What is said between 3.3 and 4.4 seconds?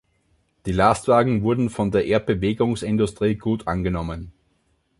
gut angenommen.